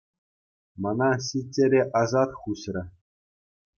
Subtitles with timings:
[0.85, 2.83] Мана ҫиччӗре асат хуҫрӗ.